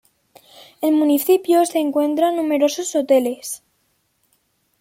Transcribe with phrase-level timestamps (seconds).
[0.81, 3.61] En el municipio se encuentran numerosos hoteles.